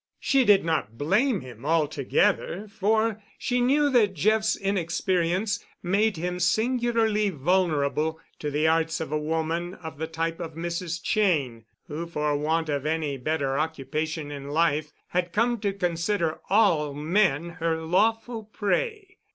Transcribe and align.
She 0.19 0.45
did 0.45 0.65
not 0.65 0.97
blame 0.97 1.41
him 1.41 1.63
altogether, 1.63 2.67
for 2.67 3.21
she 3.37 3.61
knew 3.61 3.87
that 3.91 4.15
Jeff's 4.15 4.55
inexperience 4.57 5.63
made 5.83 6.17
him 6.17 6.39
singularly 6.39 7.29
vulnerable 7.29 8.19
to 8.39 8.49
the 8.49 8.67
arts 8.67 8.99
of 8.99 9.11
a 9.11 9.19
woman 9.19 9.75
of 9.75 9.99
the 9.99 10.07
type 10.07 10.39
of 10.39 10.55
Mrs. 10.55 11.01
Cheyne, 11.03 11.65
who, 11.87 12.07
for 12.07 12.35
want 12.35 12.67
of 12.67 12.83
any 12.83 13.15
better 13.15 13.59
occupation 13.59 14.31
in 14.31 14.47
life, 14.49 14.91
had 15.09 15.31
come 15.33 15.59
to 15.59 15.71
consider 15.71 16.39
all 16.49 16.95
men 16.95 17.49
her 17.59 17.77
lawful 17.77 18.45
prey. 18.45 19.17